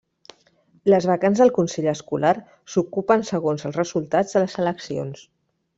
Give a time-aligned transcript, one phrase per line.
[0.93, 2.33] Les vacants del consell escolar
[2.75, 5.29] s'ocupen segons els resultats de les eleccions.